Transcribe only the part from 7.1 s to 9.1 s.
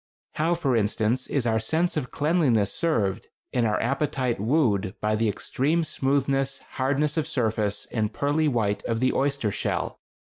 of surface, and pearly white of